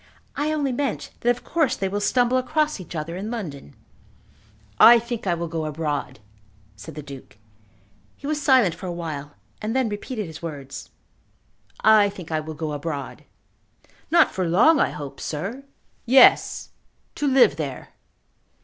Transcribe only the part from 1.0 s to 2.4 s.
that of course they will stumble